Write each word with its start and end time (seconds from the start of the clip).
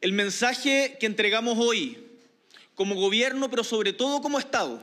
El 0.00 0.12
mensaje 0.12 0.96
que 1.00 1.06
entregamos 1.06 1.58
hoy 1.58 1.98
como 2.74 2.94
gobierno, 2.94 3.50
pero 3.50 3.64
sobre 3.64 3.92
todo 3.92 4.20
como 4.20 4.38
Estado, 4.38 4.80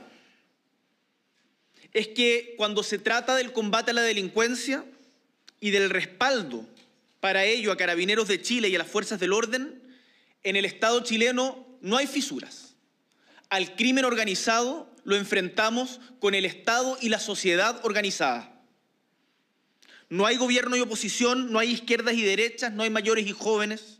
es 1.94 2.08
que 2.08 2.54
cuando 2.58 2.82
se 2.82 2.98
trata 2.98 3.34
del 3.34 3.52
combate 3.52 3.92
a 3.92 3.94
la 3.94 4.02
delincuencia 4.02 4.84
y 5.60 5.70
del 5.70 5.88
respaldo 5.88 6.66
para 7.20 7.46
ello 7.46 7.72
a 7.72 7.78
carabineros 7.78 8.28
de 8.28 8.42
Chile 8.42 8.68
y 8.68 8.76
a 8.76 8.78
las 8.78 8.88
fuerzas 8.88 9.18
del 9.18 9.32
orden, 9.32 9.82
en 10.42 10.56
el 10.56 10.66
Estado 10.66 11.00
chileno 11.00 11.66
no 11.80 11.96
hay 11.96 12.06
fisuras. 12.06 12.74
Al 13.48 13.76
crimen 13.76 14.04
organizado 14.04 14.90
lo 15.04 15.16
enfrentamos 15.16 16.00
con 16.20 16.34
el 16.34 16.44
Estado 16.44 16.98
y 17.00 17.08
la 17.08 17.18
sociedad 17.18 17.80
organizada. 17.84 18.60
No 20.10 20.26
hay 20.26 20.36
gobierno 20.36 20.76
y 20.76 20.80
oposición, 20.80 21.50
no 21.50 21.58
hay 21.58 21.70
izquierdas 21.70 22.14
y 22.14 22.22
derechas, 22.22 22.72
no 22.72 22.82
hay 22.82 22.90
mayores 22.90 23.26
y 23.26 23.32
jóvenes. 23.32 23.95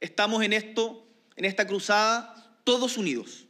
Estamos 0.00 0.42
en 0.42 0.52
esto, 0.52 1.06
en 1.36 1.44
esta 1.44 1.66
cruzada, 1.66 2.34
todos 2.64 2.96
unidos. 2.96 3.44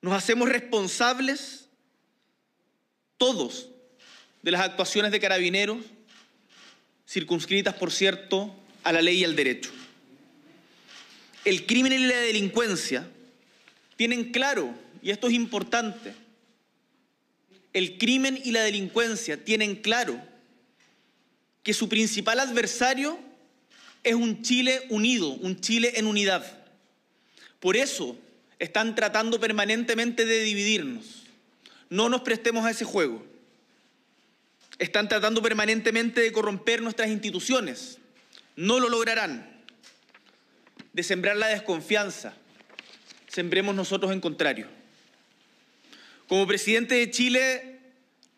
Nos 0.00 0.12
hacemos 0.14 0.48
responsables 0.48 1.68
todos 3.16 3.68
de 4.42 4.50
las 4.50 4.60
actuaciones 4.60 5.10
de 5.10 5.20
carabineros, 5.20 5.78
circunscritas, 7.08 7.74
por 7.74 7.90
cierto, 7.90 8.54
a 8.82 8.92
la 8.92 9.00
ley 9.00 9.20
y 9.20 9.24
al 9.24 9.34
derecho. 9.34 9.70
El 11.44 11.66
crimen 11.66 11.92
y 11.92 11.98
la 11.98 12.16
delincuencia 12.16 13.08
tienen 13.96 14.32
claro, 14.32 14.74
y 15.02 15.10
esto 15.10 15.28
es 15.28 15.34
importante, 15.34 16.14
el 17.72 17.98
crimen 17.98 18.40
y 18.44 18.52
la 18.52 18.62
delincuencia 18.62 19.42
tienen 19.42 19.76
claro 19.76 20.20
que 21.62 21.74
su 21.74 21.88
principal 21.88 22.40
adversario 22.40 23.18
es 24.04 24.14
un 24.14 24.42
Chile 24.42 24.82
unido, 24.90 25.28
un 25.28 25.60
Chile 25.60 25.94
en 25.96 26.06
unidad. 26.06 26.44
Por 27.58 27.76
eso 27.76 28.16
están 28.58 28.94
tratando 28.94 29.40
permanentemente 29.40 30.24
de 30.24 30.42
dividirnos. 30.42 31.24
No 31.90 32.08
nos 32.08 32.20
prestemos 32.20 32.64
a 32.64 32.70
ese 32.70 32.84
juego. 32.84 33.24
Están 34.78 35.08
tratando 35.08 35.42
permanentemente 35.42 36.20
de 36.20 36.32
corromper 36.32 36.82
nuestras 36.82 37.08
instituciones. 37.08 37.98
No 38.56 38.80
lo 38.80 38.88
lograrán. 38.88 39.50
De 40.92 41.02
sembrar 41.02 41.36
la 41.36 41.48
desconfianza. 41.48 42.34
Sembremos 43.28 43.74
nosotros 43.74 44.12
en 44.12 44.20
contrario. 44.20 44.68
Como 46.28 46.46
presidente 46.46 46.94
de 46.94 47.10
Chile, 47.10 47.80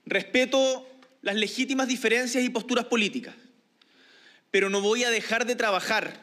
respeto 0.06 0.88
las 1.22 1.36
legítimas 1.36 1.88
diferencias 1.88 2.44
y 2.44 2.50
posturas 2.50 2.86
políticas, 2.86 3.34
pero 4.50 4.70
no 4.70 4.80
voy 4.80 5.04
a 5.04 5.10
dejar 5.10 5.46
de 5.46 5.56
trabajar 5.56 6.20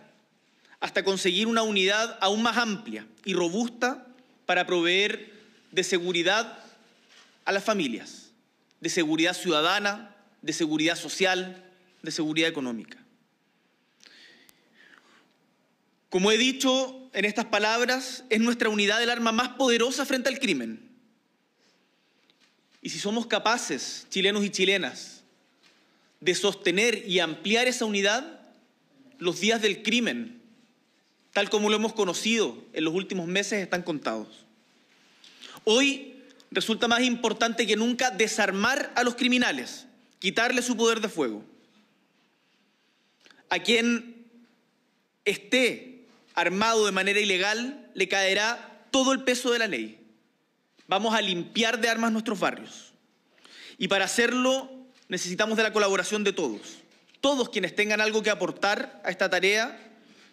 hasta 0.80 1.04
conseguir 1.04 1.48
una 1.48 1.64
unidad 1.64 2.18
aún 2.22 2.42
más 2.42 2.58
amplia 2.58 3.08
y 3.24 3.34
robusta 3.34 4.06
para 4.46 4.66
proveer 4.66 5.32
de 5.72 5.84
seguridad 5.84 6.60
a 7.46 7.52
las 7.52 7.64
familias, 7.64 8.32
de 8.82 8.90
seguridad 8.90 9.34
ciudadana, 9.34 10.16
de 10.42 10.54
seguridad 10.54 10.96
social, 10.96 11.64
de 12.02 12.12
seguridad 12.12 12.50
económica. 12.50 12.98
Como 16.10 16.32
he 16.32 16.38
dicho 16.38 17.10
en 17.14 17.26
estas 17.26 17.46
palabras, 17.46 18.24
es 18.30 18.40
nuestra 18.40 18.70
unidad 18.70 19.02
el 19.02 19.10
arma 19.10 19.32
más 19.32 19.50
poderosa 19.50 20.06
frente 20.06 20.30
al 20.30 20.40
crimen 20.40 20.94
y 22.84 22.90
si 22.90 23.00
somos 23.00 23.26
capaces, 23.28 24.06
chilenos 24.10 24.44
y 24.44 24.50
chilenas, 24.50 25.23
de 26.24 26.36
sostener 26.36 27.04
y 27.06 27.20
ampliar 27.20 27.68
esa 27.68 27.86
unidad, 27.86 28.40
los 29.18 29.42
días 29.42 29.62
del 29.62 29.84
crimen, 29.84 30.42
tal 31.34 31.50
como 31.50 31.70
lo 31.70 31.76
hemos 31.76 31.94
conocido 31.94 32.64
en 32.72 32.86
los 32.86 32.94
últimos 32.94 33.28
meses, 33.28 33.62
están 33.62 33.84
contados. 33.84 34.46
Hoy 35.66 36.14
resulta 36.52 36.88
más 36.88 37.02
importante 37.02 37.68
que 37.68 37.76
nunca 37.76 38.10
desarmar 38.10 38.94
a 38.96 39.04
los 39.04 39.16
criminales, 39.16 39.86
quitarle 40.20 40.62
su 40.62 40.78
poder 40.78 41.02
de 41.02 41.10
fuego. 41.10 41.44
A 43.50 43.60
quien 43.60 44.26
esté 45.26 46.06
armado 46.36 46.86
de 46.86 46.92
manera 46.92 47.20
ilegal 47.20 47.92
le 47.94 48.08
caerá 48.08 48.88
todo 48.92 49.12
el 49.12 49.24
peso 49.24 49.52
de 49.52 49.60
la 49.60 49.68
ley. 49.68 50.00
Vamos 50.88 51.14
a 51.14 51.22
limpiar 51.22 51.82
de 51.82 51.90
armas 51.90 52.12
nuestros 52.12 52.40
barrios. 52.40 52.94
Y 53.78 53.88
para 53.88 54.06
hacerlo 54.06 54.83
necesitamos 55.08 55.58
de 55.58 55.64
la 55.64 55.74
colaboración 55.74 56.24
de 56.24 56.34
todos. 56.34 56.80
Todos 57.22 57.50
quienes 57.50 57.76
tengan 57.76 58.02
algo 58.02 58.24
que 58.24 58.30
aportar 58.30 59.02
a 59.04 59.12
esta 59.12 59.30
tarea, 59.30 59.80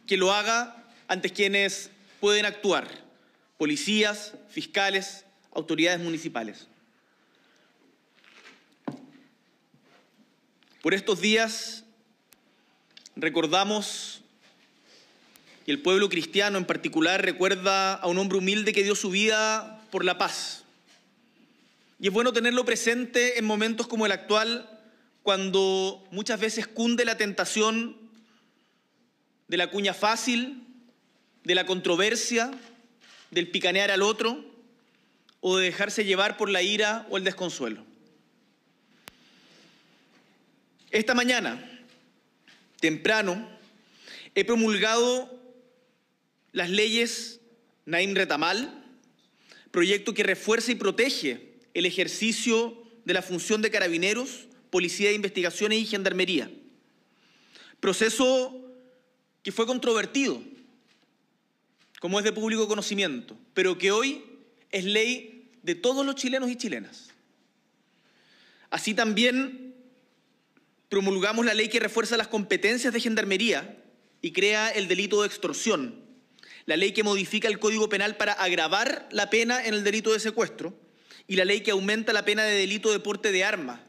que 0.07 0.17
lo 0.17 0.33
haga 0.33 0.85
ante 1.09 1.31
quienes 1.31 1.91
pueden 2.21 2.47
actuar. 2.47 2.89
Policías, 3.59 4.35
fiscales, 4.49 5.25
autoridades 5.53 6.01
municipales. 6.01 6.67
Por 10.83 10.95
estos 10.95 11.21
días 11.21 11.85
recordamos, 13.17 14.23
y 15.67 15.71
el 15.71 15.83
pueblo 15.83 16.09
cristiano 16.09 16.57
en 16.57 16.65
particular 16.65 17.23
recuerda 17.23 17.95
a 17.95 18.07
un 18.07 18.19
hombre 18.19 18.39
humilde 18.39 18.73
que 18.73 18.83
dio 18.83 18.95
su 18.95 19.11
vida 19.11 19.83
por 19.91 20.05
la 20.05 20.17
paz. 20.17 20.65
Y 22.01 22.07
es 22.07 22.13
bueno 22.15 22.33
tenerlo 22.33 22.65
presente 22.65 23.39
en 23.39 23.45
momentos 23.45 23.87
como 23.87 24.07
el 24.07 24.13
actual, 24.13 24.81
cuando 25.23 26.03
muchas 26.11 26.41
veces 26.41 26.67
cunde 26.67 27.05
la 27.05 27.19
tentación 27.19 27.95
de 29.49 29.59
la 29.59 29.71
cuña 29.71 29.93
fácil, 29.93 30.67
de 31.45 31.55
la 31.55 31.67
controversia, 31.67 32.51
del 33.31 33.51
picanear 33.51 33.91
al 33.91 34.01
otro 34.01 34.43
o 35.41 35.59
de 35.59 35.67
dejarse 35.67 36.07
llevar 36.07 36.39
por 36.39 36.49
la 36.49 36.63
ira 36.63 37.07
o 37.11 37.19
el 37.19 37.25
desconsuelo. 37.25 37.85
Esta 40.91 41.13
mañana, 41.13 41.83
temprano, 42.81 43.47
he 44.35 44.47
promulgado 44.47 45.39
las 46.53 46.71
leyes 46.71 47.41
Naim 47.85 48.15
Retamal, 48.15 48.85
proyecto 49.71 50.15
que 50.15 50.23
refuerza 50.23 50.73
y 50.73 50.77
protege 50.77 51.50
el 51.75 51.87
ejercicio 51.87 52.83
de 53.05 53.15
la 53.15 53.23
función 53.23 53.63
de 53.63 53.71
carabineros, 53.71 54.47
policía 54.71 55.09
de 55.09 55.15
investigaciones 55.15 55.79
y 55.79 55.87
gendarmería. 55.87 56.51
Proceso 57.81 58.57
que 59.43 59.53
fue 59.53 59.67
controvertido, 59.67 60.43
como 62.01 62.19
es 62.19 62.25
de 62.25 62.33
público 62.33 62.69
conocimiento, 62.69 63.37
pero 63.55 63.79
que 63.79 63.91
hoy 63.91 64.25
es 64.71 64.85
ley 64.85 65.49
de 65.63 65.75
todos 65.75 66.05
los 66.05 66.15
chilenos 66.15 66.51
y 66.51 66.57
chilenas. 66.57 67.09
Así 68.71 68.95
también 68.95 69.75
promulgamos 70.89 71.45
la 71.45 71.55
ley 71.55 71.69
que 71.69 71.81
refuerza 71.81 72.17
las 72.17 72.29
competencias 72.29 72.93
de 72.93 73.01
gendarmería 73.01 73.83
y 74.23 74.33
crea 74.33 74.71
el 74.71 74.89
delito 74.89 75.23
de 75.23 75.27
extorsión, 75.27 76.05
la 76.67 76.77
ley 76.77 76.93
que 76.93 77.03
modifica 77.03 77.49
el 77.49 77.59
Código 77.59 77.89
Penal 77.89 78.17
para 78.17 78.33
agravar 78.33 79.09
la 79.11 79.31
pena 79.31 79.65
en 79.65 79.75
el 79.75 79.85
delito 79.85 80.13
de 80.13 80.21
secuestro 80.21 80.75
y 81.31 81.37
la 81.37 81.45
ley 81.45 81.61
que 81.61 81.71
aumenta 81.71 82.13
la 82.13 82.25
pena 82.25 82.43
de 82.43 82.57
delito 82.57 82.91
de 82.91 82.99
porte 82.99 83.31
de 83.31 83.45
arma 83.45 83.81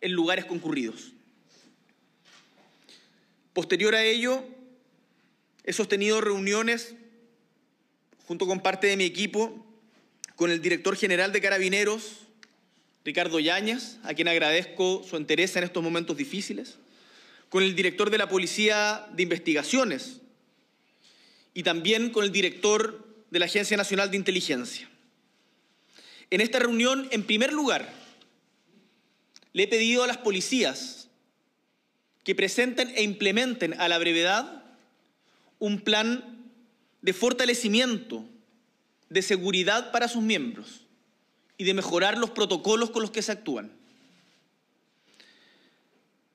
en 0.00 0.12
lugares 0.12 0.46
concurridos. 0.46 1.12
Posterior 3.52 3.94
a 3.94 4.02
ello, 4.02 4.42
he 5.64 5.74
sostenido 5.74 6.22
reuniones 6.22 6.94
junto 8.26 8.46
con 8.46 8.60
parte 8.60 8.86
de 8.86 8.96
mi 8.96 9.04
equipo 9.04 9.66
con 10.34 10.50
el 10.50 10.62
director 10.62 10.96
general 10.96 11.30
de 11.30 11.42
Carabineros, 11.42 12.20
Ricardo 13.04 13.38
Yáñez, 13.38 13.98
a 14.02 14.14
quien 14.14 14.28
agradezco 14.28 15.04
su 15.06 15.18
interés 15.18 15.56
en 15.56 15.64
estos 15.64 15.82
momentos 15.82 16.16
difíciles, 16.16 16.78
con 17.50 17.62
el 17.62 17.76
director 17.76 18.08
de 18.08 18.16
la 18.16 18.30
Policía 18.30 19.06
de 19.12 19.24
Investigaciones, 19.24 20.22
y 21.52 21.64
también 21.64 22.08
con 22.08 22.24
el 22.24 22.32
director 22.32 23.06
de 23.30 23.38
la 23.40 23.44
Agencia 23.44 23.76
Nacional 23.76 24.10
de 24.10 24.16
Inteligencia. 24.16 24.88
En 26.30 26.40
esta 26.40 26.58
reunión, 26.58 27.08
en 27.10 27.24
primer 27.24 27.52
lugar, 27.52 27.92
le 29.52 29.62
he 29.62 29.68
pedido 29.68 30.04
a 30.04 30.06
las 30.06 30.18
policías 30.18 31.08
que 32.24 32.34
presenten 32.34 32.92
e 32.94 33.02
implementen 33.02 33.74
a 33.80 33.88
la 33.88 33.98
brevedad 33.98 34.64
un 35.58 35.80
plan 35.80 36.38
de 37.00 37.12
fortalecimiento 37.12 38.24
de 39.08 39.22
seguridad 39.22 39.90
para 39.90 40.08
sus 40.08 40.22
miembros 40.22 40.84
y 41.56 41.64
de 41.64 41.74
mejorar 41.74 42.18
los 42.18 42.30
protocolos 42.30 42.90
con 42.90 43.02
los 43.02 43.10
que 43.10 43.22
se 43.22 43.32
actúan. 43.32 43.72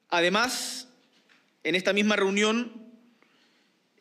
Además, 0.10 0.88
en 1.64 1.76
esta 1.76 1.94
misma 1.94 2.16
reunión 2.16 2.72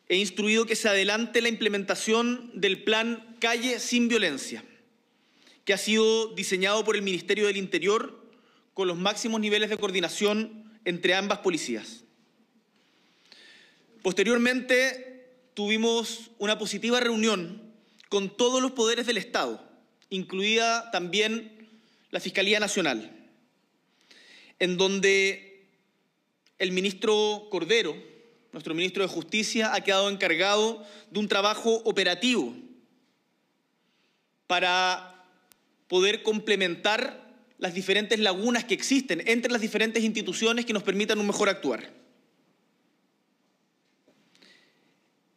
he 0.09 0.17
instruido 0.17 0.65
que 0.65 0.75
se 0.75 0.89
adelante 0.89 1.41
la 1.41 1.49
implementación 1.49 2.51
del 2.53 2.83
plan 2.83 3.37
Calle 3.39 3.79
sin 3.79 4.07
Violencia, 4.07 4.63
que 5.65 5.73
ha 5.73 5.77
sido 5.77 6.27
diseñado 6.35 6.83
por 6.83 6.95
el 6.95 7.01
Ministerio 7.01 7.47
del 7.47 7.57
Interior 7.57 8.21
con 8.73 8.87
los 8.87 8.97
máximos 8.97 9.39
niveles 9.39 9.69
de 9.69 9.77
coordinación 9.77 10.79
entre 10.85 11.13
ambas 11.13 11.39
policías. 11.39 12.03
Posteriormente, 14.01 15.13
tuvimos 15.53 16.31
una 16.39 16.57
positiva 16.57 16.99
reunión 16.99 17.61
con 18.09 18.35
todos 18.35 18.61
los 18.61 18.71
poderes 18.71 19.05
del 19.05 19.17
Estado, 19.17 19.63
incluida 20.09 20.91
también 20.91 21.69
la 22.11 22.19
Fiscalía 22.19 22.59
Nacional, 22.59 23.11
en 24.59 24.77
donde 24.77 25.69
el 26.59 26.71
ministro 26.71 27.47
Cordero, 27.49 27.95
nuestro 28.51 28.75
ministro 28.75 29.03
de 29.03 29.09
Justicia, 29.09 29.73
ha 29.73 29.81
quedado 29.81 30.09
encargado 30.09 30.85
de 31.09 31.19
un 31.19 31.27
trabajo 31.27 31.81
operativo 31.85 32.53
para 34.45 35.12
poder 35.87 36.23
complementar 36.23 37.23
las 37.57 37.73
diferentes 37.73 38.19
lagunas 38.19 38.65
que 38.65 38.73
existen 38.73 39.23
entre 39.25 39.51
las 39.51 39.61
diferentes 39.61 40.03
instituciones 40.03 40.65
que 40.65 40.73
nos 40.73 40.83
permitan 40.83 41.19
un 41.19 41.27
mejor 41.27 41.49
actuar. 41.49 41.93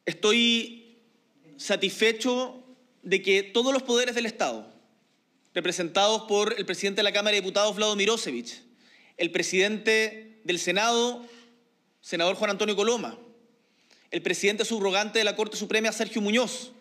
Estoy 0.05 0.99
satisfecho 1.57 2.63
de 3.03 3.23
que 3.23 3.43
todos 3.43 3.73
los 3.73 3.83
poderes 3.83 4.15
del 4.15 4.27
Estado, 4.27 4.73
representados 5.55 6.23
por 6.23 6.55
el 6.59 6.67
presidente 6.67 6.99
de 6.99 7.05
la 7.05 7.13
Cámara 7.13 7.35
de 7.35 7.41
Diputados, 7.41 7.77
Vlado 7.77 7.97
Mirosevich, 7.97 8.63
el 9.17 9.31
presidente 9.31 10.41
del 10.45 10.59
Senado, 10.59 11.25
senador 12.01 12.37
Juan 12.37 12.51
Antonio 12.51 12.77
Coloma, 12.77 13.19
el 14.11 14.23
presidente 14.23 14.65
subrogante 14.65 15.19
de 15.19 15.25
la 15.25 15.37
Corte 15.37 15.57
Suprema, 15.57 15.93
Sergio 15.93 16.21
Muñoz, 16.21 16.73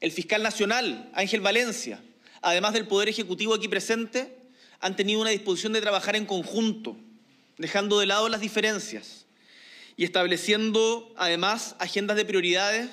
el 0.00 0.12
fiscal 0.12 0.42
nacional, 0.42 1.10
Ángel 1.14 1.40
Valencia, 1.40 2.02
además 2.42 2.72
del 2.72 2.86
Poder 2.86 3.08
Ejecutivo 3.08 3.54
aquí 3.54 3.68
presente, 3.68 4.36
han 4.80 4.96
tenido 4.96 5.20
una 5.20 5.30
disposición 5.30 5.72
de 5.72 5.80
trabajar 5.80 6.16
en 6.16 6.26
conjunto, 6.26 6.96
dejando 7.56 7.98
de 7.98 8.06
lado 8.06 8.28
las 8.28 8.40
diferencias 8.40 9.26
y 9.96 10.04
estableciendo 10.04 11.12
además 11.16 11.74
agendas 11.78 12.16
de 12.16 12.24
prioridades 12.24 12.88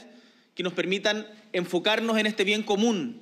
que 0.56 0.64
nos 0.64 0.74
permitan 0.74 1.28
enfocarnos 1.54 2.18
en 2.18 2.26
este 2.26 2.44
bien 2.44 2.64
común, 2.64 3.22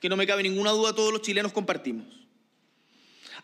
que 0.00 0.08
no 0.08 0.16
me 0.16 0.26
cabe 0.26 0.42
ninguna 0.42 0.70
duda 0.70 0.94
todos 0.94 1.12
los 1.12 1.22
chilenos 1.22 1.52
compartimos. 1.52 2.06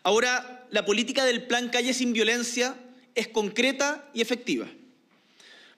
Ahora, 0.03 0.65
la 0.69 0.85
política 0.85 1.25
del 1.25 1.47
Plan 1.47 1.69
Calle 1.69 1.93
sin 1.93 2.13
Violencia 2.13 2.75
es 3.15 3.27
concreta 3.27 4.09
y 4.13 4.21
efectiva. 4.21 4.67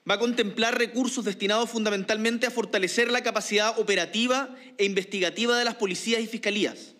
Va 0.08 0.14
a 0.14 0.18
contemplar 0.18 0.78
recursos 0.78 1.24
destinados 1.24 1.68
fundamentalmente 1.68 2.46
a 2.46 2.52
fortalecer 2.52 3.10
la 3.10 3.22
capacidad 3.22 3.76
operativa 3.78 4.54
e 4.78 4.84
investigativa 4.84 5.58
de 5.58 5.64
las 5.64 5.74
policías 5.74 6.20
y 6.20 6.28
fiscalías, 6.28 6.94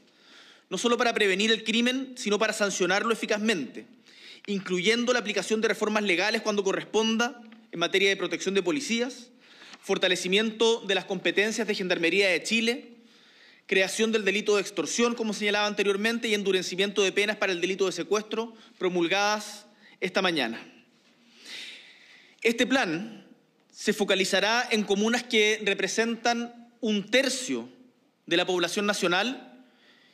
no 0.70 0.76
solo 0.76 0.96
para 0.96 1.14
prevenir 1.14 1.52
el 1.52 1.62
crimen, 1.62 2.14
sino 2.16 2.38
para 2.38 2.52
sancionarlo 2.52 3.12
eficazmente, 3.12 3.86
incluyendo 4.46 5.12
la 5.12 5.20
aplicación 5.20 5.60
de 5.60 5.68
reformas 5.68 6.02
legales 6.02 6.42
cuando 6.42 6.64
corresponda 6.64 7.40
en 7.70 7.78
materia 7.78 8.08
de 8.08 8.16
protección 8.16 8.56
de 8.56 8.62
policías, 8.64 9.30
fortalecimiento 9.80 10.80
de 10.80 10.96
las 10.96 11.04
competencias 11.04 11.68
de 11.68 11.76
Gendarmería 11.76 12.28
de 12.28 12.42
Chile, 12.42 12.88
creación 13.66 14.10
del 14.10 14.24
delito 14.24 14.56
de 14.56 14.62
extorsión, 14.62 15.14
como 15.14 15.32
señalaba 15.32 15.68
anteriormente, 15.68 16.26
y 16.26 16.34
endurecimiento 16.34 17.02
de 17.02 17.12
penas 17.12 17.36
para 17.36 17.52
el 17.52 17.60
delito 17.60 17.86
de 17.86 17.92
secuestro, 17.92 18.52
promulgadas 18.78 19.66
esta 20.00 20.22
mañana. 20.22 20.75
Este 22.46 22.64
plan 22.64 23.26
se 23.72 23.92
focalizará 23.92 24.68
en 24.70 24.84
comunas 24.84 25.24
que 25.24 25.60
representan 25.64 26.70
un 26.80 27.10
tercio 27.10 27.68
de 28.24 28.36
la 28.36 28.46
población 28.46 28.86
nacional 28.86 29.64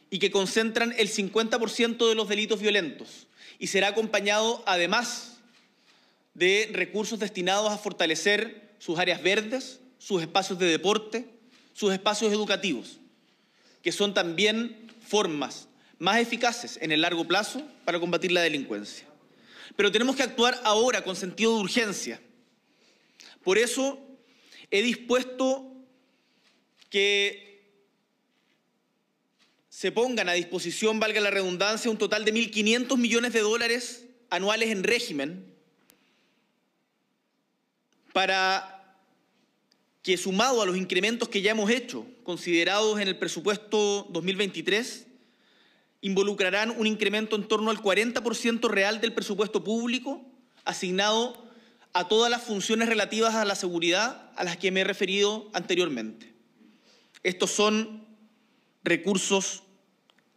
y 0.08 0.18
que 0.18 0.30
concentran 0.30 0.94
el 0.96 1.10
50% 1.10 2.08
de 2.08 2.14
los 2.14 2.30
delitos 2.30 2.58
violentos 2.58 3.26
y 3.58 3.66
será 3.66 3.88
acompañado 3.88 4.62
además 4.64 5.40
de 6.32 6.70
recursos 6.72 7.18
destinados 7.18 7.70
a 7.70 7.76
fortalecer 7.76 8.76
sus 8.78 8.98
áreas 8.98 9.22
verdes, 9.22 9.80
sus 9.98 10.22
espacios 10.22 10.58
de 10.58 10.68
deporte, 10.68 11.26
sus 11.74 11.92
espacios 11.92 12.32
educativos, 12.32 12.96
que 13.82 13.92
son 13.92 14.14
también 14.14 14.90
formas 15.06 15.68
más 15.98 16.16
eficaces 16.16 16.78
en 16.80 16.92
el 16.92 17.02
largo 17.02 17.26
plazo 17.26 17.60
para 17.84 18.00
combatir 18.00 18.32
la 18.32 18.40
delincuencia. 18.40 19.11
Pero 19.76 19.92
tenemos 19.92 20.16
que 20.16 20.22
actuar 20.22 20.60
ahora 20.64 21.02
con 21.02 21.16
sentido 21.16 21.56
de 21.56 21.62
urgencia. 21.62 22.20
Por 23.42 23.58
eso 23.58 23.98
he 24.70 24.82
dispuesto 24.82 25.72
que 26.88 27.52
se 29.68 29.90
pongan 29.90 30.28
a 30.28 30.34
disposición, 30.34 31.00
valga 31.00 31.20
la 31.20 31.30
redundancia, 31.30 31.90
un 31.90 31.98
total 31.98 32.24
de 32.24 32.32
1.500 32.32 32.96
millones 32.98 33.32
de 33.32 33.40
dólares 33.40 34.06
anuales 34.30 34.70
en 34.70 34.84
régimen 34.84 35.52
para 38.12 38.96
que 40.02 40.16
sumado 40.16 40.60
a 40.60 40.66
los 40.66 40.76
incrementos 40.76 41.28
que 41.28 41.42
ya 41.42 41.52
hemos 41.52 41.70
hecho, 41.70 42.06
considerados 42.24 43.00
en 43.00 43.08
el 43.08 43.18
presupuesto 43.18 44.06
2023, 44.10 45.06
involucrarán 46.02 46.74
un 46.76 46.86
incremento 46.86 47.36
en 47.36 47.48
torno 47.48 47.70
al 47.70 47.78
40% 47.78 48.68
real 48.68 49.00
del 49.00 49.14
presupuesto 49.14 49.64
público 49.64 50.20
asignado 50.64 51.50
a 51.94 52.08
todas 52.08 52.30
las 52.30 52.42
funciones 52.42 52.88
relativas 52.88 53.34
a 53.34 53.44
la 53.44 53.54
seguridad 53.54 54.30
a 54.36 54.44
las 54.44 54.56
que 54.56 54.70
me 54.70 54.80
he 54.80 54.84
referido 54.84 55.48
anteriormente. 55.54 56.34
Estos 57.22 57.50
son 57.50 58.04
recursos 58.82 59.62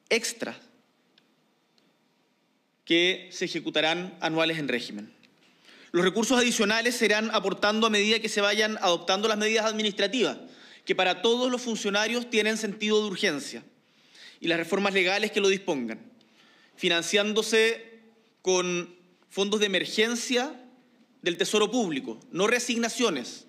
extras 0.09 0.57
que 2.85 3.29
se 3.31 3.45
ejecutarán 3.45 4.15
anuales 4.21 4.59
en 4.59 4.67
régimen. 4.67 5.11
Los 5.91 6.05
recursos 6.05 6.37
adicionales 6.37 6.95
serán 6.95 7.31
aportando 7.33 7.87
a 7.87 7.89
medida 7.89 8.19
que 8.19 8.29
se 8.29 8.41
vayan 8.41 8.77
adoptando 8.81 9.27
las 9.27 9.37
medidas 9.37 9.65
administrativas, 9.65 10.37
que 10.83 10.93
para 10.93 11.23
todos 11.23 11.49
los 11.49 11.61
funcionarios 11.61 12.29
tienen 12.29 12.57
sentido 12.57 13.01
de 13.01 13.07
urgencia, 13.07 13.63
y 14.39 14.47
las 14.47 14.57
reformas 14.57 14.93
legales 14.93 15.31
que 15.31 15.41
lo 15.41 15.49
dispongan, 15.49 15.99
financiándose 16.75 17.99
con 18.41 18.95
fondos 19.29 19.59
de 19.59 19.65
emergencia 19.65 20.61
del 21.21 21.37
Tesoro 21.37 21.71
Público, 21.71 22.19
no 22.31 22.47
reasignaciones, 22.47 23.45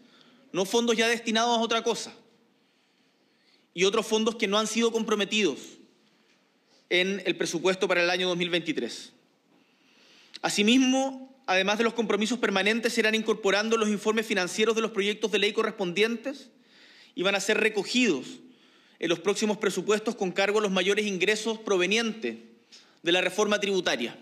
no 0.53 0.65
fondos 0.65 0.97
ya 0.97 1.09
destinados 1.09 1.59
a 1.59 1.61
otra 1.61 1.83
cosa, 1.83 2.15
y 3.75 3.85
otros 3.85 4.07
fondos 4.07 4.37
que 4.37 4.49
no 4.49 4.59
han 4.59 4.67
sido 4.67 4.91
comprometidos 4.91 5.59
en 6.89 7.23
el 7.27 7.37
presupuesto 7.37 7.87
para 7.89 8.03
el 8.03 8.11
año 8.11 8.29
2023. 8.29 9.13
Asimismo, 10.41 11.43
además 11.47 11.79
de 11.79 11.85
los 11.85 11.95
compromisos 11.95 12.39
permanentes, 12.39 12.95
se 12.95 13.01
irán 13.01 13.15
incorporando 13.15 13.77
los 13.77 13.89
informes 13.89 14.27
financieros 14.27 14.75
de 14.77 14.83
los 14.83 14.93
proyectos 14.93 15.31
de 15.31 15.41
ley 15.41 15.53
correspondientes 15.53 16.51
y 17.15 17.23
van 17.23 17.35
a 17.35 17.41
ser 17.41 17.59
recogidos 17.59 18.27
en 18.99 19.09
los 19.09 19.19
próximos 19.21 19.59
presupuestos 19.59 20.15
con 20.15 20.33
cargo 20.33 20.59
a 20.59 20.63
los 20.63 20.71
mayores 20.71 21.07
ingresos 21.07 21.59
provenientes 21.59 22.37
de 23.03 23.13
la 23.13 23.21
reforma 23.21 23.61
tributaria, 23.61 24.19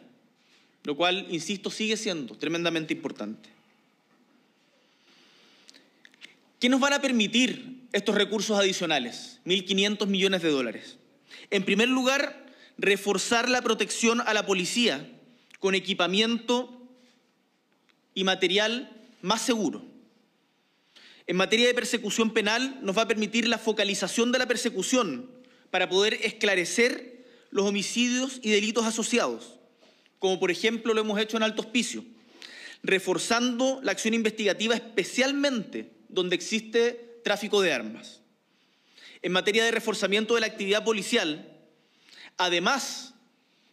lo 0.83 0.97
cual, 0.97 1.26
insisto, 1.31 1.71
sigue 1.71 1.97
siendo 1.97 2.37
tremendamente 2.37 2.93
importante. 2.93 3.49
¿Qué 6.59 6.69
nos 6.69 6.81
van 6.81 6.95
a 6.95 7.00
permitir 7.00 7.83
estos 7.93 8.14
recursos 8.14 8.59
adicionales? 8.59 9.40
1.500 9.45 10.07
millones 10.07 10.43
de 10.43 10.50
dólares. 10.50 10.97
En 11.50 11.64
primer 11.64 11.88
lugar, 11.88 12.47
reforzar 12.78 13.49
la 13.49 13.62
protección 13.62 14.21
a 14.23 14.35
la 14.35 14.47
policía 14.47 15.09
con 15.59 15.75
equipamiento 15.75 16.83
y 18.14 18.25
material 18.25 18.90
más 19.23 19.43
seguro. 19.43 19.94
En 21.26 21.37
materia 21.37 21.66
de 21.66 21.75
persecución 21.75 22.33
penal 22.33 22.78
nos 22.83 22.97
va 22.97 23.02
a 23.02 23.09
permitir 23.09 23.49
la 23.49 23.59
focalización 23.59 24.31
de 24.31 24.38
la 24.38 24.47
persecución 24.47 25.31
para 25.71 25.88
poder 25.88 26.19
esclarecer 26.23 27.25
los 27.50 27.66
homicidios 27.66 28.40
y 28.43 28.50
delitos 28.50 28.85
asociados, 28.85 29.59
como 30.19 30.38
por 30.38 30.50
ejemplo 30.50 30.93
lo 30.93 31.00
hemos 31.00 31.19
hecho 31.19 31.37
en 31.37 31.43
Alto 31.43 31.62
Hospicio, 31.62 32.04
reforzando 32.83 33.81
la 33.83 33.93
acción 33.93 34.12
investigativa 34.12 34.75
especialmente 34.75 35.93
donde 36.09 36.37
existe 36.37 37.21
tráfico 37.25 37.62
de 37.62 37.73
armas. 37.73 38.21
En 39.23 39.33
materia 39.33 39.64
de 39.64 39.71
reforzamiento 39.71 40.35
de 40.35 40.43
la 40.43 40.47
actividad 40.47 40.85
policial, 40.85 41.50
además 42.37 43.14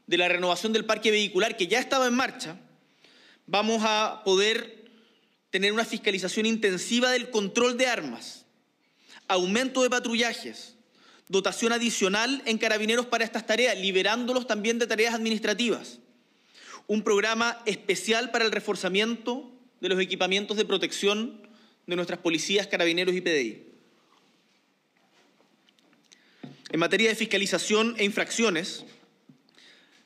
de 0.07 0.17
la 0.17 0.29
renovación 0.29 0.71
del 0.71 0.85
parque 0.85 1.11
vehicular 1.11 1.57
que 1.57 1.67
ya 1.67 1.79
estaba 1.79 2.07
en 2.07 2.13
marcha, 2.13 2.57
vamos 3.45 3.81
a 3.83 4.21
poder 4.23 4.80
tener 5.51 5.73
una 5.73 5.85
fiscalización 5.85 6.45
intensiva 6.45 7.11
del 7.11 7.29
control 7.29 7.77
de 7.77 7.85
armas, 7.85 8.45
aumento 9.27 9.83
de 9.83 9.89
patrullajes, 9.89 10.75
dotación 11.27 11.73
adicional 11.73 12.41
en 12.45 12.57
carabineros 12.57 13.05
para 13.05 13.23
estas 13.23 13.45
tareas, 13.45 13.77
liberándolos 13.77 14.47
también 14.47 14.79
de 14.79 14.87
tareas 14.87 15.13
administrativas, 15.13 15.99
un 16.87 17.03
programa 17.03 17.61
especial 17.65 18.31
para 18.31 18.45
el 18.45 18.51
reforzamiento 18.51 19.51
de 19.81 19.89
los 19.89 19.99
equipamientos 19.99 20.57
de 20.57 20.65
protección 20.65 21.47
de 21.85 21.95
nuestras 21.95 22.19
policías, 22.19 22.67
carabineros 22.67 23.15
y 23.15 23.21
PDI. 23.21 23.67
En 26.71 26.79
materia 26.79 27.09
de 27.09 27.15
fiscalización 27.15 27.95
e 27.97 28.05
infracciones, 28.05 28.85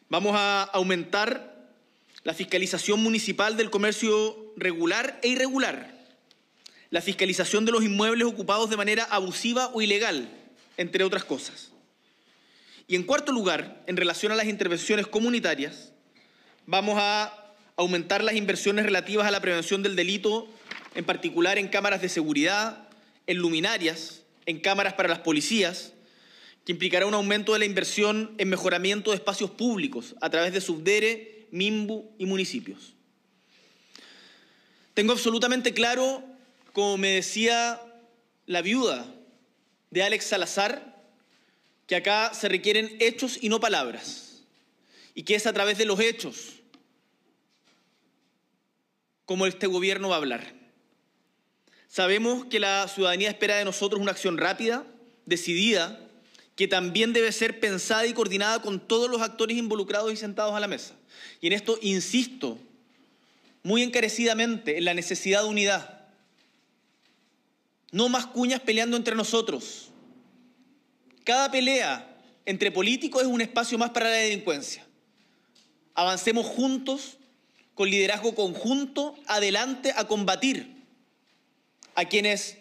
vamos 0.10 0.34
a 0.36 0.64
aumentar 0.64 1.55
la 2.26 2.34
fiscalización 2.34 3.04
municipal 3.04 3.56
del 3.56 3.70
comercio 3.70 4.52
regular 4.58 5.20
e 5.22 5.28
irregular, 5.30 5.96
la 6.90 7.02
fiscalización 7.02 7.66
de 7.66 7.72
los 7.72 7.84
inmuebles 7.84 8.28
ocupados 8.28 8.68
de 8.72 8.78
manera 8.78 9.04
abusiva 9.04 9.70
o 9.74 9.82
ilegal, 9.84 10.28
entre 10.76 11.04
otras 11.04 11.24
cosas. 11.24 11.72
Y 12.88 12.96
en 12.96 13.04
cuarto 13.04 13.32
lugar, 13.32 13.84
en 13.86 13.96
relación 13.96 14.32
a 14.32 14.36
las 14.36 14.48
intervenciones 14.48 15.06
comunitarias, 15.06 15.94
vamos 16.66 16.98
a 17.00 17.54
aumentar 17.76 18.24
las 18.24 18.36
inversiones 18.36 18.86
relativas 18.86 19.28
a 19.28 19.32
la 19.32 19.40
prevención 19.40 19.84
del 19.84 19.96
delito, 19.96 20.48
en 20.96 21.06
particular 21.06 21.60
en 21.60 21.68
cámaras 21.68 22.02
de 22.02 22.10
seguridad, 22.10 22.90
en 23.28 23.38
luminarias, 23.38 24.24
en 24.48 24.60
cámaras 24.60 24.94
para 24.94 25.10
las 25.10 25.20
policías, 25.20 25.94
que 26.66 26.72
implicará 26.72 27.06
un 27.06 27.14
aumento 27.14 27.54
de 27.54 27.60
la 27.60 27.66
inversión 27.66 28.34
en 28.40 28.50
mejoramiento 28.50 29.12
de 29.12 29.18
espacios 29.18 29.52
públicos 29.52 30.16
a 30.22 30.32
través 30.32 30.54
de 30.54 30.62
Subdere, 30.62 31.35
MIMBU 31.52 32.16
y 32.18 32.26
municipios. 32.26 32.94
Tengo 34.94 35.12
absolutamente 35.12 35.74
claro, 35.74 36.24
como 36.74 36.98
me 36.98 37.10
decía 37.10 37.82
la 38.46 38.62
viuda 38.62 39.06
de 39.92 40.04
Alex 40.04 40.26
Salazar, 40.26 40.96
que 41.88 41.96
acá 41.96 42.34
se 42.34 42.50
requieren 42.50 42.96
hechos 43.00 43.38
y 43.42 43.50
no 43.50 43.60
palabras, 43.60 44.44
y 45.14 45.24
que 45.24 45.36
es 45.36 45.46
a 45.46 45.54
través 45.54 45.78
de 45.78 45.86
los 45.86 46.00
hechos 46.00 46.54
como 49.26 49.46
este 49.48 49.68
gobierno 49.68 50.10
va 50.10 50.16
a 50.16 50.20
hablar. 50.20 50.54
Sabemos 51.88 52.46
que 52.46 52.60
la 52.60 52.88
ciudadanía 52.88 53.30
espera 53.30 53.56
de 53.56 53.66
nosotros 53.66 54.02
una 54.02 54.12
acción 54.12 54.38
rápida, 54.38 54.86
decidida, 55.26 56.05
que 56.56 56.68
también 56.68 57.12
debe 57.14 57.32
ser 57.32 57.60
pensada 57.60 58.06
y 58.08 58.14
coordinada 58.14 58.62
con 58.62 58.80
todos 58.80 59.10
los 59.10 59.22
actores 59.22 59.58
involucrados 59.58 60.12
y 60.14 60.16
sentados 60.16 60.54
a 60.54 60.60
la 60.60 60.68
mesa. 60.68 60.94
Y 61.42 61.48
en 61.48 61.54
esto 61.54 61.78
insisto 61.82 62.58
muy 63.62 63.84
encarecidamente 63.84 64.78
en 64.78 64.86
la 64.86 64.94
necesidad 64.94 65.44
de 65.44 65.50
unidad. 65.50 66.08
No 67.92 68.10
más 68.10 68.28
cuñas 68.28 68.62
peleando 68.62 68.96
entre 68.96 69.16
nosotros. 69.16 69.90
Cada 71.24 71.52
pelea 71.52 72.16
entre 72.46 72.72
políticos 72.72 73.24
es 73.24 73.28
un 73.28 73.42
espacio 73.42 73.78
más 73.78 73.90
para 73.90 74.10
la 74.10 74.18
delincuencia. 74.18 74.86
Avancemos 75.94 76.46
juntos, 76.46 77.18
con 77.74 77.90
liderazgo 77.90 78.36
conjunto, 78.36 79.16
adelante 79.28 79.94
a 79.96 80.08
combatir 80.08 80.84
a 81.96 82.06
quienes 82.06 82.58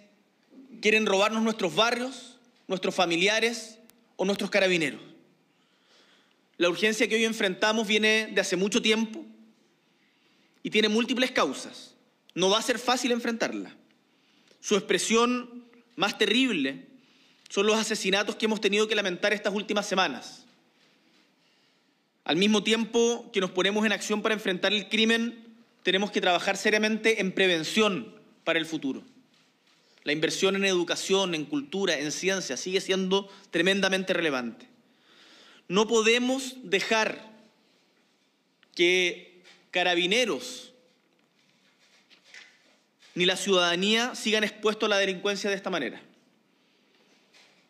quieren 0.81 1.07
robarnos 1.07 1.43
nuestros 1.43 1.75
barrios, 1.75 2.39
nuestros 2.67 2.95
familiares 2.95 3.79
o 4.17 4.25
nuestros 4.25 4.51
carabineros. 4.51 5.01
La 6.57 6.69
urgencia 6.69 7.09
que 7.09 7.17
hoy 7.17 7.25
enfrentamos 7.25 7.87
viene 7.87 8.29
de 8.33 8.41
hace 8.41 8.57
mucho 8.57 8.81
tiempo 8.81 9.25
y 10.63 10.71
tiene 10.71 10.89
múltiples 10.89 11.33
causas. 11.33 11.95
No 12.35 12.51
va 12.51 12.59
a 12.59 12.63
ser 12.63 12.79
fácil 12.79 13.13
enfrentarla. 13.13 13.75
Su 14.61 14.77
expresión 14.77 15.65
más 15.97 16.17
terrible 16.17 16.87
son 17.49 17.67
los 17.67 17.77
asesinatos 17.77 18.37
que 18.37 18.47
hemos 18.47 18.61
tenido 18.61 18.89
que 18.89 18.95
lamentar 18.95 19.33
estas 19.33 19.55
últimas 19.55 19.87
semanas. 19.87 20.45
Al 22.25 22.37
mismo 22.37 22.63
tiempo 22.63 23.31
que 23.33 23.41
nos 23.41 23.51
ponemos 23.51 23.85
en 23.85 23.93
acción 23.93 24.23
para 24.23 24.35
enfrentar 24.35 24.73
el 24.73 24.89
crimen, 24.89 25.45
tenemos 25.83 26.11
que 26.11 26.21
trabajar 26.21 26.57
seriamente 26.57 27.21
en 27.21 27.33
prevención 27.33 28.15
para 28.45 28.59
el 28.59 28.67
futuro. 28.67 29.03
La 30.05 30.13
inversión 30.13 30.55
en 30.55 30.67
educación, 30.67 31.35
en 31.35 31.47
cultura, 31.47 31.99
en 31.99 32.13
ciencia 32.13 32.57
sigue 32.59 32.81
siendo 32.81 33.29
tremendamente 33.51 34.13
relevante. 34.13 34.69
No 35.67 35.89
podemos 35.89 36.57
dejar 36.63 37.33
que 38.75 39.43
carabineros 39.71 40.73
ni 43.15 43.25
la 43.25 43.37
ciudadanía 43.37 44.15
sigan 44.15 44.45
expuestos 44.45 44.87
a 44.87 44.91
la 44.91 44.99
delincuencia 44.99 45.49
de 45.49 45.57
esta 45.57 45.71
manera. 45.71 46.03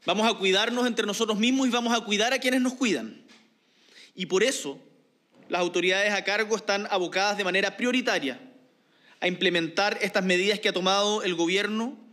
Vamos 0.04 0.28
a 0.28 0.36
cuidarnos 0.36 0.86
entre 0.86 1.06
nosotros 1.06 1.38
mismos 1.38 1.68
y 1.68 1.70
vamos 1.70 1.96
a 1.96 2.04
cuidar 2.04 2.32
a 2.32 2.38
quienes 2.38 2.60
nos 2.60 2.74
cuidan. 2.74 3.22
Y 4.14 4.26
por 4.26 4.42
eso 4.42 4.78
las 5.48 5.60
autoridades 5.60 6.12
a 6.12 6.24
cargo 6.24 6.56
están 6.56 6.88
abocadas 6.90 7.36
de 7.36 7.44
manera 7.44 7.76
prioritaria 7.76 8.40
a 9.20 9.28
implementar 9.28 9.98
estas 10.02 10.24
medidas 10.24 10.58
que 10.58 10.68
ha 10.68 10.72
tomado 10.72 11.22
el 11.22 11.34
gobierno 11.34 12.03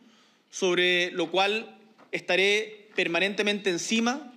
sobre 0.51 1.10
lo 1.12 1.31
cual 1.31 1.77
estaré 2.12 2.89
permanentemente 2.96 3.70
encima 3.70 4.34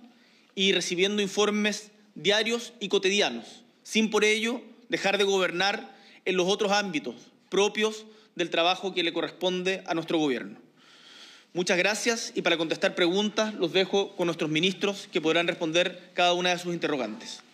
y 0.55 0.71
recibiendo 0.71 1.21
informes 1.21 1.91
diarios 2.15 2.73
y 2.79 2.87
cotidianos, 2.87 3.63
sin 3.83 4.09
por 4.09 4.23
ello 4.23 4.61
dejar 4.89 5.17
de 5.17 5.25
gobernar 5.25 5.95
en 6.23 6.37
los 6.37 6.47
otros 6.47 6.71
ámbitos 6.71 7.15
propios 7.49 8.05
del 8.35 8.49
trabajo 8.49 8.93
que 8.93 9.03
le 9.03 9.13
corresponde 9.13 9.83
a 9.85 9.93
nuestro 9.93 10.17
gobierno. 10.17 10.57
Muchas 11.53 11.77
gracias 11.77 12.31
y 12.35 12.41
para 12.41 12.57
contestar 12.57 12.95
preguntas 12.95 13.53
los 13.53 13.71
dejo 13.71 14.15
con 14.15 14.25
nuestros 14.25 14.49
ministros 14.49 15.07
que 15.11 15.21
podrán 15.21 15.47
responder 15.47 16.11
cada 16.13 16.33
una 16.33 16.49
de 16.49 16.59
sus 16.59 16.73
interrogantes. 16.73 17.41